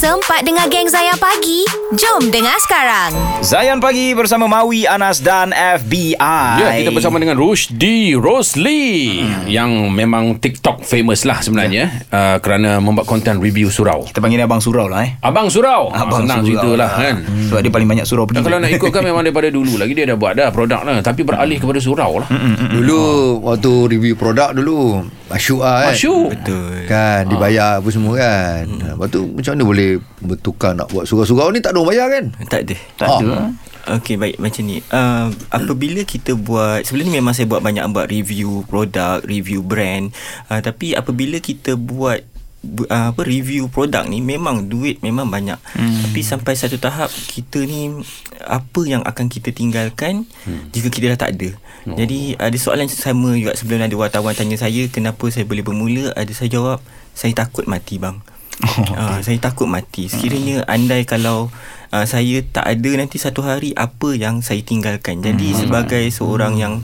Sempat 0.00 0.48
dengar 0.48 0.64
geng 0.72 0.88
Zayan 0.88 1.20
Pagi? 1.20 1.68
Jom 1.92 2.32
dengar 2.32 2.56
sekarang. 2.64 3.12
Zayan 3.44 3.84
Pagi 3.84 4.16
bersama 4.16 4.48
Maui, 4.48 4.88
Anas 4.88 5.20
dan 5.20 5.52
FBI. 5.52 6.16
Ya, 6.56 6.72
kita 6.72 6.88
bersama 6.88 7.20
dengan 7.20 7.36
Rusdi 7.36 8.16
Rosli 8.16 9.20
hmm. 9.20 9.44
yang 9.44 9.92
memang 9.92 10.40
TikTok 10.40 10.88
famous 10.88 11.28
lah 11.28 11.44
sebenarnya 11.44 12.00
ya. 12.00 12.16
uh, 12.16 12.36
kerana 12.40 12.80
membuat 12.80 13.04
konten 13.04 13.44
review 13.44 13.68
surau. 13.68 14.08
Kita 14.08 14.24
panggil 14.24 14.40
dia 14.40 14.48
Abang 14.48 14.64
Surau 14.64 14.88
lah 14.88 15.04
eh. 15.04 15.20
Abang 15.20 15.52
Surau. 15.52 15.92
Abang 15.92 16.24
Senang 16.24 16.48
Surau 16.48 16.64
cerita 16.64 16.70
lah 16.80 16.90
kan. 16.96 17.16
Hmm. 17.20 17.48
Sebab 17.52 17.60
dia 17.60 17.72
paling 17.76 17.88
banyak 17.92 18.06
surau 18.08 18.24
pergi. 18.24 18.40
Dan 18.40 18.44
kalau 18.48 18.56
nak 18.56 18.72
ikutkan 18.72 19.02
memang 19.04 19.20
daripada 19.20 19.52
dulu 19.52 19.76
lagi 19.76 19.92
dia 19.92 20.08
dah 20.08 20.16
buat 20.16 20.32
dah 20.32 20.48
produk 20.48 20.80
lah 20.80 21.04
tapi 21.04 21.28
beralih 21.28 21.60
kepada 21.60 21.76
surau 21.76 22.24
lah. 22.24 22.28
Dulu 22.72 23.00
waktu 23.44 23.72
review 23.92 24.16
produk 24.16 24.56
dulu 24.56 25.04
Masyuk 25.30 25.62
lah 25.62 25.76
kan 25.86 25.94
Masyuk. 25.94 26.28
Betul 26.34 26.74
Kan 26.90 27.20
dibayar 27.30 27.78
apa 27.78 27.88
semua 27.94 28.12
kan 28.18 28.62
hmm. 28.66 28.98
Lepas 28.98 29.08
tu 29.14 29.20
macam 29.30 29.50
mana 29.54 29.62
boleh 29.62 29.89
bertukar 30.20 30.72
nak 30.72 30.88
buat 30.88 31.04
surau-surau 31.04 31.50
ni 31.50 31.58
tak 31.58 31.74
ada 31.74 31.78
orang 31.80 31.90
bayar 31.90 32.06
kan 32.06 32.24
Tak 32.46 32.60
ada. 32.62 32.76
Tak 32.94 33.08
Ah. 33.08 33.18
ada. 33.18 33.34
Okey 33.90 34.14
baik 34.14 34.36
macam 34.36 34.62
ni. 34.62 34.84
Uh, 34.86 35.32
apabila 35.48 36.04
kita 36.04 36.36
buat 36.36 36.84
sebelum 36.84 37.08
ni 37.08 37.16
memang 37.16 37.32
saya 37.32 37.48
buat 37.48 37.58
banyak 37.58 37.82
buat 37.90 38.06
review 38.06 38.62
produk, 38.64 39.24
review 39.24 39.64
brand. 39.64 40.12
Uh, 40.46 40.60
tapi 40.60 40.92
apabila 40.92 41.40
kita 41.40 41.74
buat 41.74 42.20
bu- 42.60 42.84
uh, 42.86 43.10
apa 43.10 43.24
review 43.24 43.66
produk 43.66 44.04
ni 44.04 44.20
memang 44.20 44.68
duit 44.68 45.00
memang 45.00 45.26
banyak. 45.26 45.56
Hmm. 45.72 45.96
Tapi 46.06 46.20
sampai 46.20 46.54
satu 46.54 46.76
tahap 46.76 47.08
kita 47.08 47.64
ni 47.64 48.04
apa 48.38 48.80
yang 48.84 49.00
akan 49.00 49.26
kita 49.26 49.48
tinggalkan 49.48 50.28
hmm. 50.44 50.70
jika 50.70 50.92
kita 50.92 51.16
dah 51.16 51.20
tak 51.26 51.40
ada. 51.40 51.50
Oh. 51.88 51.96
Jadi 51.96 52.36
ada 52.36 52.56
soalan 52.60 52.84
sama 52.86 53.32
juga 53.32 53.56
sebelum 53.56 53.80
ada 53.80 53.96
wartawan 53.96 54.36
tanya 54.36 54.60
saya 54.60 54.86
kenapa 54.86 55.24
saya 55.32 55.48
boleh 55.48 55.64
bermula 55.64 56.12
ada 56.12 56.30
saya 56.30 56.52
jawab 56.52 56.78
saya 57.16 57.32
takut 57.32 57.64
mati 57.64 57.96
bang. 57.96 58.20
Oh, 58.60 58.84
okay. 58.84 58.96
uh, 58.96 59.18
saya 59.24 59.38
takut 59.40 59.66
mati. 59.66 60.12
Sekiranya 60.12 60.64
andai 60.68 61.08
kalau 61.08 61.48
uh, 61.92 62.04
saya 62.04 62.44
tak 62.44 62.68
ada 62.68 62.90
nanti 62.96 63.16
satu 63.16 63.40
hari 63.40 63.72
apa 63.76 64.12
yang 64.12 64.44
saya 64.44 64.60
tinggalkan. 64.60 65.24
Jadi 65.24 65.54
hmm. 65.54 65.58
sebagai 65.64 66.04
seorang 66.12 66.60
yang 66.60 66.74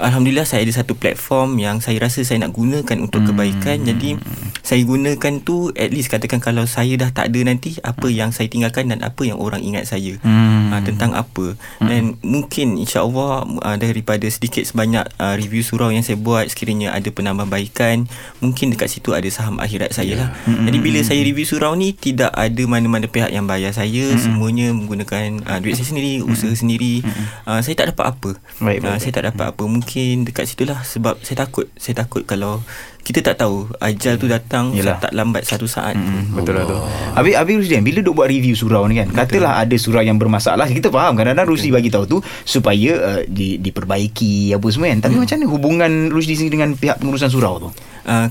Alhamdulillah 0.00 0.48
saya 0.48 0.64
ada 0.64 0.72
satu 0.72 0.96
platform 0.96 1.60
yang 1.60 1.84
saya 1.84 2.00
rasa 2.00 2.24
saya 2.24 2.40
nak 2.42 2.56
gunakan 2.56 2.96
untuk 3.04 3.22
kebaikan. 3.28 3.84
Jadi 3.84 4.16
saya 4.64 4.80
gunakan 4.84 5.44
tu 5.44 5.68
at 5.76 5.92
least 5.92 6.08
katakan 6.08 6.40
kalau 6.40 6.64
saya 6.64 6.96
dah 6.96 7.12
tak 7.12 7.28
ada 7.28 7.40
nanti 7.44 7.76
apa 7.84 8.08
yang 8.08 8.32
saya 8.32 8.48
tinggalkan 8.48 8.88
dan 8.88 9.04
apa 9.04 9.22
yang 9.28 9.36
orang 9.36 9.60
ingat 9.60 9.84
saya 9.84 10.16
Hmm. 10.24 10.72
uh, 10.72 10.80
tentang 10.80 11.12
apa. 11.12 11.54
Dan 11.78 12.16
mungkin 12.24 12.80
insya-Allah 12.80 13.44
uh, 13.60 13.76
daripada 13.76 14.24
sedikit 14.32 14.64
sebanyak 14.64 15.04
uh, 15.20 15.36
review 15.36 15.60
surau 15.60 15.92
yang 15.92 16.00
saya 16.00 16.16
buat 16.16 16.48
sekiranya 16.48 16.96
ada 16.96 17.12
penambahbaikan, 17.12 18.08
mungkin 18.40 18.72
dekat 18.72 18.88
situ 18.88 19.12
ada 19.12 19.28
saham 19.28 19.60
akhirat 19.60 19.92
saya 19.92 20.16
lah. 20.16 20.28
Jadi 20.48 20.78
bila 20.80 21.04
saya 21.04 21.20
review 21.20 21.44
surau 21.44 21.76
ni 21.76 21.92
tidak 21.92 22.32
ada 22.32 22.62
mana-mana 22.64 23.04
pihak 23.04 23.28
yang 23.28 23.44
bayar 23.44 23.76
saya, 23.76 24.16
semuanya 24.16 24.72
menggunakan 24.72 25.44
uh, 25.44 25.58
duit 25.60 25.76
saya 25.76 25.92
sendiri, 25.92 26.24
usaha 26.24 26.52
sendiri. 26.56 27.04
Uh, 27.44 27.60
saya 27.60 27.74
tak 27.76 27.92
dapat 27.92 28.06
apa. 28.16 28.30
Baik, 28.62 28.80
baik, 28.80 28.88
Uh, 28.90 28.98
saya 28.98 29.12
tak 29.12 29.24
dapat 29.30 29.46
apa. 29.52 29.64
Mungkin 29.66 29.89
dekat 30.22 30.46
situlah 30.46 30.80
sebab 30.80 31.18
saya 31.20 31.42
takut. 31.42 31.66
Saya 31.74 31.98
takut 31.98 32.22
kalau 32.22 32.62
kita 33.00 33.24
tak 33.24 33.40
tahu 33.40 33.64
ajal 33.80 34.14
tu 34.14 34.28
datang 34.28 34.70
Yelah. 34.70 35.00
tak 35.00 35.10
lambat 35.10 35.42
satu 35.42 35.64
saat. 35.64 35.96
Hmm, 35.96 36.36
betul 36.36 36.54
lah 36.54 36.64
tu. 36.64 36.76
Habis 37.16 37.34
Habis 37.34 37.54
Rusdi 37.64 37.80
bila 37.80 37.98
duk 38.00 38.14
buat 38.14 38.28
review 38.28 38.52
surau 38.52 38.84
ni 38.86 39.00
kan. 39.00 39.08
Katalah 39.10 39.58
ada 39.58 39.72
surau 39.74 40.00
yang 40.00 40.20
bermasalah. 40.20 40.68
Kita 40.68 40.88
faham 40.88 41.16
kadang-kadang 41.16 41.48
Rusdi 41.48 41.72
bagi 41.72 41.88
tahu 41.88 42.04
tu 42.04 42.18
supaya 42.44 42.92
uh, 42.98 43.20
di, 43.24 43.56
diperbaiki 43.56 44.52
apa 44.52 44.66
semua 44.68 44.92
kan. 44.92 45.00
Tapi 45.02 45.16
macam 45.16 45.34
mana 45.34 45.46
hubungan 45.48 45.92
Rusdi 46.08 46.36
sini 46.36 46.50
dengan 46.52 46.76
pihak 46.76 47.00
pengurusan 47.00 47.32
surau 47.32 47.58
tu? 47.58 47.68
Uh, 48.04 48.28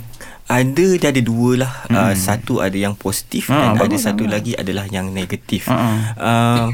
ada 0.50 0.88
dia 0.98 1.14
ada 1.14 1.22
dua 1.22 1.62
lah 1.62 1.72
hmm. 1.86 1.94
uh, 1.94 2.14
satu 2.18 2.58
ada 2.58 2.74
yang 2.74 2.98
positif 2.98 3.54
Ah, 3.54 3.78
dan 3.78 3.86
ada 3.86 3.98
satu 4.02 4.26
bagus. 4.26 4.34
lagi 4.34 4.52
adalah 4.58 4.90
yang 4.90 5.14
negatif 5.14 5.70
Ah, 5.70 5.78
ah. 5.78 5.86
uh, 6.18 6.68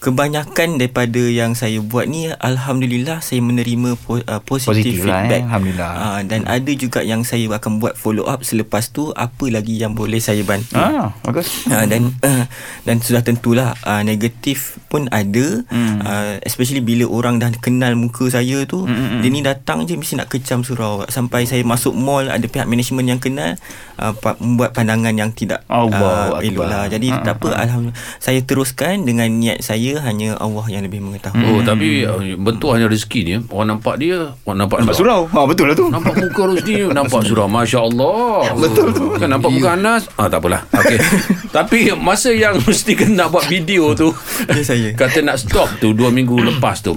kebanyakan 0.00 0.74
daripada 0.74 1.20
yang 1.20 1.52
saya 1.52 1.76
buat 1.78 2.04
ni 2.04 2.32
alhamdulillah 2.32 3.20
saya 3.20 3.38
menerima 3.38 3.94
po, 3.96 4.16
uh, 4.16 4.40
positif, 4.40 4.96
Positif 4.96 5.04
lah, 5.04 5.20
eh. 5.20 5.28
feedback 5.28 5.42
Alhamdulillah. 5.44 5.92
uh, 5.92 6.20
dan 6.22 6.40
ada 6.46 6.72
juga 6.72 7.00
yang 7.00 7.20
saya 7.22 7.44
akan 7.50 7.78
buat 7.78 7.94
follow 7.94 8.24
up 8.24 8.40
selepas 8.40 8.88
tu 8.88 9.12
apa 9.12 9.44
lagi 9.46 9.76
yang 9.76 9.92
boleh 9.92 10.16
saya 10.18 10.40
bantu 10.40 10.72
Ah, 10.72 11.12
bagus. 11.20 11.64
Uh, 11.64 11.84
dan 11.84 12.16
uh, 12.18 12.48
dan 12.82 12.96
sudah 12.98 13.20
tentulah 13.20 13.76
uh, 13.82 14.00
negatif 14.00 14.58
pun 14.86 15.04
ada 15.08 15.62
Hmm. 15.68 16.00
uh, 16.00 16.34
especially 16.42 16.80
bila 16.80 17.04
orang 17.04 17.36
dah 17.36 17.52
kenal 17.54 17.92
muka 17.92 18.24
saya 18.26 18.64
tu 18.64 18.80
Hmm, 18.80 18.90
hmm, 18.90 19.08
hmm. 19.10 19.20
dia 19.20 19.30
ni 19.30 19.40
datang 19.42 19.84
je 19.84 19.94
mesti 19.94 20.16
nak 20.16 20.26
kecam 20.26 20.60
surau 20.60 21.04
sampai 21.06 21.44
saya 21.44 21.60
masuk 21.62 21.92
mall 21.92 22.24
ada 22.24 22.42
pihak 22.42 22.64
management 22.64 23.06
yang 23.06 23.20
kenal 23.20 23.52
uh, 23.96 24.12
pa- 24.12 24.38
membuat 24.38 24.72
pandangan 24.72 25.12
yang 25.12 25.30
tidak 25.30 25.60
Allahu 25.66 26.00
uh, 26.32 26.40
elok 26.40 26.64
lah 26.64 26.84
jadi 26.86 27.08
Ha, 27.10 27.20
tak 27.22 27.34
apa 27.36 27.48
ha. 27.50 27.58
alhamdulillah 27.60 27.98
saya 28.18 28.40
teruskan 28.40 29.02
dengan 29.02 29.28
niat 29.28 29.60
saya 29.60 29.89
hanya 29.96 30.36
Allah 30.36 30.62
yang 30.68 30.82
lebih 30.82 31.00
mengetahui. 31.00 31.42
Oh 31.42 31.60
tapi 31.60 32.02
uh, 32.02 32.18
betul 32.36 32.70
hanya 32.72 32.86
rezeki 32.86 33.20
ni 33.20 33.34
orang 33.48 33.74
nampak 33.74 33.96
dia 33.96 34.36
orang 34.44 34.58
nampak 34.60 34.78
Nampak 34.80 34.94
surau. 34.94 35.26
Ha 35.26 35.38
betul 35.42 35.66
lah 35.66 35.74
tu. 35.74 35.86
Nampak 35.88 36.14
muka 36.16 36.42
Rusdi 36.44 36.72
ni 36.76 36.84
Nampak 36.86 37.20
surau. 37.22 37.46
Masya 37.46 37.78
Allah 37.80 38.52
Betul 38.52 38.86
tu. 38.90 39.04
Kan 39.16 39.28
nampak 39.28 39.50
muka 39.50 39.68
Anas? 39.72 40.06
Ah, 40.14 40.26
Tak 40.26 40.38
apalah. 40.38 40.62
Okay. 40.70 40.98
Tapi 41.56 41.78
masa 41.94 42.30
yang 42.30 42.54
Rusdi 42.62 42.94
kena 42.94 43.20
nak 43.20 43.28
buat 43.30 43.44
video 43.44 43.90
tu 43.92 44.14
Ya, 44.46 44.62
saya. 44.62 44.92
Kata 44.92 45.18
nak 45.20 45.36
stop 45.36 45.66
tu 45.78 45.90
Dua 45.90 46.08
minggu 46.08 46.36
lepas 46.48 46.78
tu. 46.78 46.94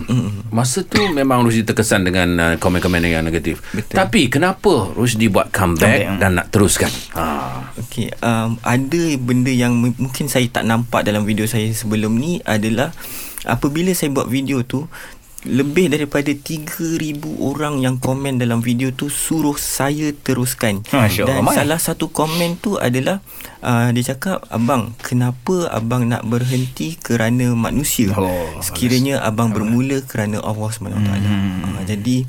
Masa 0.49 0.83
tu 0.83 1.07
memang 1.07 1.41
Rusdi 1.41 1.63
terkesan 1.63 2.03
Dengan 2.03 2.27
uh, 2.35 2.53
komen-komen 2.55 2.99
yang 3.01 3.23
negatif. 3.23 3.63
Betul. 3.71 3.95
Tapi 3.95 4.27
kenapa 4.27 4.91
Rusdi 4.91 5.25
buat 5.25 5.47
comeback 5.47 5.71
Comeback, 6.03 6.19
Dan 6.19 6.31
nak 6.33 6.47
teruskan? 6.49 6.91
Ha. 7.13 7.23
Okey, 7.79 8.11
um, 8.19 8.59
ada 8.59 9.03
benda 9.17 9.47
yang 9.47 9.71
m- 9.71 9.95
mungkin 9.95 10.25
saya 10.25 10.43
tak 10.45 10.63
nampak 10.63 11.03
dalam 11.03 11.23
video 11.23 11.45
saya 11.45 11.69
sebelum 11.69 12.11
ni 12.11 12.41
adalah 12.41 12.82
apabila 13.43 13.91
saya 13.91 14.09
buat 14.09 14.27
video 14.27 14.63
tu 14.63 14.89
lebih 15.43 15.91
daripada 15.91 16.31
3000 16.31 17.19
orang 17.37 17.83
yang 17.83 17.99
komen 17.99 18.39
dalam 18.39 18.63
video 18.63 18.95
tu 18.95 19.11
suruh 19.11 19.59
saya 19.59 20.15
teruskan. 20.15 20.79
Allah, 20.87 21.27
Dan 21.27 21.43
ramai. 21.43 21.51
salah 21.51 21.75
satu 21.77 22.07
komen 22.07 22.55
tu 22.57 22.79
adalah 22.79 23.19
uh, 23.59 23.91
dia 23.91 24.15
cakap 24.15 24.47
abang 24.47 24.95
kenapa 25.03 25.67
abang 25.67 26.07
nak 26.07 26.23
berhenti 26.23 26.95
kerana 26.95 27.51
manusia? 27.51 28.15
Oh, 28.15 28.55
Sekiranya 28.63 29.19
abang 29.19 29.51
bermula 29.51 29.99
kerana 30.01 30.39
Allah 30.39 30.69
SWT. 30.71 30.87
Hmm. 30.87 31.75
Uh, 31.75 31.83
jadi 31.83 32.23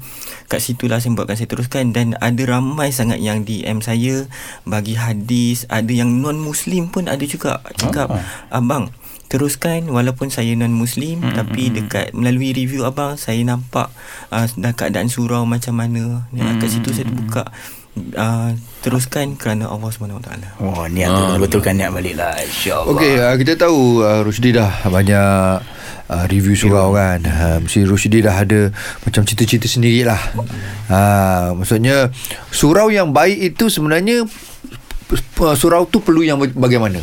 kat 0.45 0.59
situlah 0.59 0.99
saya 0.99 1.15
buatkan 1.15 1.39
saya 1.39 1.47
teruskan 1.47 1.95
dan 1.95 2.19
ada 2.19 2.43
ramai 2.45 2.91
sangat 2.91 3.23
yang 3.23 3.47
DM 3.47 3.79
saya 3.79 4.27
bagi 4.67 4.99
hadis, 4.99 5.71
ada 5.71 5.89
yang 5.89 6.19
non 6.19 6.37
muslim 6.37 6.91
pun 6.91 7.07
ada 7.07 7.23
juga 7.23 7.63
cakap 7.79 8.11
Oh. 8.11 8.19
abang 8.51 8.91
teruskan 9.29 9.89
walaupun 9.91 10.31
saya 10.31 10.53
non 10.55 10.73
muslim 10.73 11.25
hmm, 11.25 11.35
tapi 11.35 11.73
dekat 11.73 12.13
melalui 12.15 12.55
review 12.55 12.87
abang 12.87 13.19
saya 13.19 13.41
nampak 13.43 13.91
uh, 14.31 14.47
dah 14.59 14.73
keadaan 14.77 15.09
surau 15.11 15.49
macam 15.49 15.81
mana. 15.81 16.29
Hmm, 16.31 16.61
kat 16.61 16.71
situ 16.71 16.93
saya 16.93 17.09
buka 17.09 17.49
uh, 18.19 18.51
teruskan 18.83 19.39
kerana 19.39 19.71
Allah 19.71 19.89
SWT. 19.91 20.31
Oh, 20.61 20.85
niat 20.91 21.09
kena 21.09 21.37
betulkan 21.41 21.75
niat 21.79 21.91
balik 21.95 22.15
lah. 22.19 22.35
InsyaAllah. 22.43 22.93
Okey, 22.95 23.15
uh, 23.19 23.35
kita 23.39 23.53
tahu 23.57 24.03
uh, 24.03 24.21
Rusdi 24.27 24.51
dah 24.53 24.71
banyak 24.87 25.63
uh, 26.11 26.25
review 26.29 26.55
surau 26.59 26.93
kan. 26.95 27.21
Uh, 27.25 27.57
mesti 27.65 27.87
Rusdi 27.87 28.21
dah 28.21 28.37
ada 28.37 28.71
macam 29.07 29.23
cerita-cerita 29.25 29.69
sendiri 29.71 30.05
lah. 30.05 30.21
Uh, 30.91 31.57
maksudnya 31.57 32.11
surau 32.53 32.91
yang 32.93 33.15
baik 33.15 33.55
itu 33.55 33.71
sebenarnya 33.73 34.27
surau 35.55 35.85
tu 35.85 35.99
perlu 35.99 36.21
yang 36.21 36.37
baga- 36.37 36.55
bagaimana. 36.55 36.99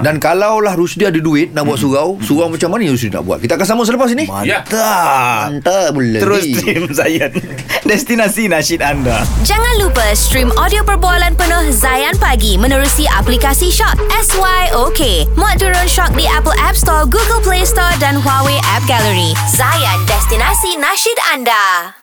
Dan 0.00 0.16
kalaulah 0.16 0.72
Rusdi 0.72 1.02
ada 1.02 1.16
duit 1.16 1.50
nak 1.50 1.64
buat 1.64 1.76
surau, 1.76 2.18
surau 2.18 2.46
macam 2.46 2.68
mana 2.68 2.86
Rusdi 2.86 3.08
nak 3.08 3.22
buat? 3.22 3.38
Kita 3.38 3.54
akan 3.54 3.66
sambung 3.66 3.84
selepas 3.84 4.10
ini. 4.10 4.26
Ya. 4.42 4.62
Mantap. 4.62 5.50
Mantap 5.50 5.88
boleh. 5.92 6.20
Terus 6.20 6.42
stream 6.48 6.82
Zayan. 6.90 7.30
Destinasi 7.88 8.46
nasyid 8.46 8.80
anda. 8.80 9.26
Jangan 9.42 9.74
lupa 9.78 10.04
stream 10.12 10.54
audio 10.54 10.82
perbualan 10.82 11.34
penuh 11.34 11.70
Zayan 11.70 12.14
Pagi 12.16 12.54
menerusi 12.54 13.04
aplikasi 13.08 13.68
Shock 13.68 13.98
SYOK. 14.08 15.34
Muat 15.34 15.58
turun 15.58 15.86
Shock 15.86 16.14
di 16.14 16.24
Apple 16.24 16.54
App 16.56 16.74
Store, 16.74 17.04
Google 17.04 17.42
Play 17.42 17.62
Store 17.62 17.92
dan 17.98 18.16
Huawei 18.16 18.58
App 18.68 18.86
Gallery. 18.86 19.34
Zayan, 19.48 19.98
destinasi 20.06 20.78
nasyid 20.78 21.18
anda. 21.30 22.01